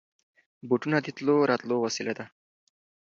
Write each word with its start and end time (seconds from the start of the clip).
بوټونه 0.67 0.97
د 1.01 1.07
تلو 1.17 1.35
راتلو 1.49 1.75
وسېله 1.85 2.13
ده. 2.19 2.25